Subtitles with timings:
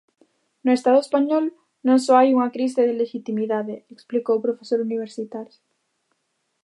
[0.65, 1.45] "No Estado Español
[1.87, 5.59] non só hai unha crise de lexitimidade", explicou o profesor universitario.